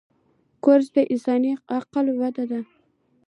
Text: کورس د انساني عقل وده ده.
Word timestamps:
کورس 0.63 0.87
د 0.95 0.97
انساني 1.13 1.51
عقل 1.75 2.05
وده 2.19 2.45
ده. 2.51 2.59